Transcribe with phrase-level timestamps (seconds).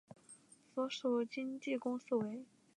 [0.73, 2.43] 所属经纪公司为。